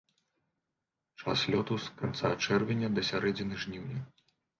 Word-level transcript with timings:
Час 1.19 1.43
лёту 1.55 1.77
з 1.85 1.93
канца 1.99 2.31
чэрвеня 2.47 2.89
да 2.95 3.01
сярэдзіны 3.11 3.61
жніўня. 3.67 4.01